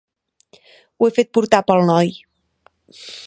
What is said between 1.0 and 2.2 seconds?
Ho he fet portar pel noi.